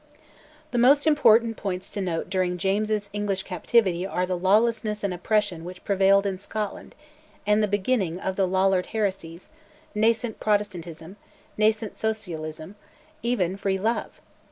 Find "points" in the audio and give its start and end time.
1.57-1.87